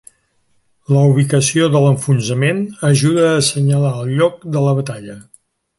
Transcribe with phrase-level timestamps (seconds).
[0.95, 5.21] La ubicació de l"enfonsament ajuda a senyalar el lloc de la batalla.